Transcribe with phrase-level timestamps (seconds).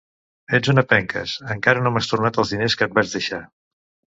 [0.59, 3.45] Ets una penques: encara no m'has tornat els diners que et vaig deixar.